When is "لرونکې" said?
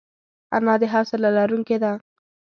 1.37-1.77